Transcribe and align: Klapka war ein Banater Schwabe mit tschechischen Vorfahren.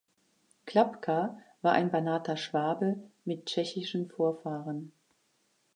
Klapka 0.65 1.37
war 1.61 1.73
ein 1.73 1.91
Banater 1.91 2.35
Schwabe 2.35 2.95
mit 3.23 3.45
tschechischen 3.45 4.09
Vorfahren. 4.09 4.93